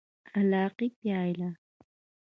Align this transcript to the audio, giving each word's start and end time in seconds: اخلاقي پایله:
اخلاقي 0.29 0.87
پایله: 0.99 1.49